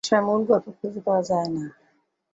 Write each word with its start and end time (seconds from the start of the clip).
অনেক 0.03 0.09
সময় 0.09 0.25
মূল 0.27 0.41
গল্প 0.49 0.67
খুঁজে 0.77 1.01
পাওয়া 1.05 1.23
যায় 1.29 1.49
না। 1.55 1.63